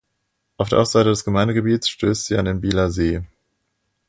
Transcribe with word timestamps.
Auf 0.57 0.69
der 0.69 0.79
Ostseite 0.79 1.09
des 1.09 1.23
Gemeindegebietes 1.23 1.87
stösst 1.87 2.25
sie 2.25 2.35
an 2.35 2.45
den 2.45 2.59
Bielersee. 2.59 3.23